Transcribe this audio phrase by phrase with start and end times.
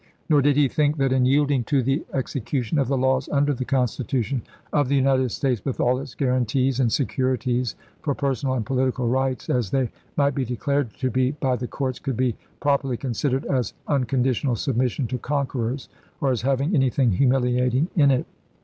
[0.29, 3.65] Nor did he think that in yielding to the execution of the laws under the
[3.65, 4.41] Constitution
[4.73, 9.47] of the United States, with all its guarantees and securities for personal and political rights,
[9.47, 13.75] as they might be declared to be by the courts, could be properly considered as
[13.87, 15.87] unconditional submission to conquerors,
[16.19, 18.25] or as having anything humiliating in it.